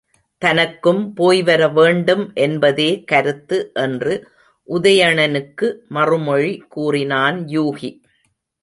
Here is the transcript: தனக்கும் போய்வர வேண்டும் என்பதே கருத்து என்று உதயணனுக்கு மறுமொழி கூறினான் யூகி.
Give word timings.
தனக்கும் 0.41 1.01
போய்வர 1.15 1.61
வேண்டும் 1.73 2.23
என்பதே 2.37 3.03
கருத்து 3.03 3.71
என்று 3.75 4.13
உதயணனுக்கு 4.67 5.67
மறுமொழி 5.89 6.53
கூறினான் 6.69 7.39
யூகி. 7.47 7.91